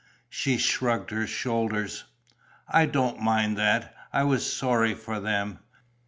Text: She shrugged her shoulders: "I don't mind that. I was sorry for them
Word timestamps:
She 0.31 0.57
shrugged 0.57 1.11
her 1.11 1.27
shoulders: 1.27 2.05
"I 2.67 2.87
don't 2.87 3.19
mind 3.21 3.55
that. 3.59 3.93
I 4.11 4.23
was 4.23 4.51
sorry 4.51 4.95
for 4.95 5.19
them 5.19 5.59